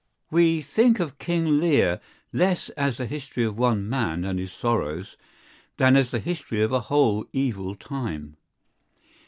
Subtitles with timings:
[0.31, 2.01] We think of King Lear
[2.33, 5.15] less as the history of one man and his sorrows
[5.77, 8.37] than as the history of a whole evil time.